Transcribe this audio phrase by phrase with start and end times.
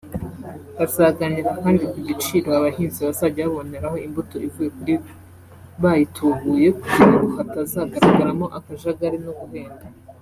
[0.77, 4.95] Bazaganira kandi ku giciro abahinzi bazajya baboneraho imbuto ivuye kuri
[5.81, 9.85] bayitubuye kugira ngo hatazagaragamo akajagari no guhenda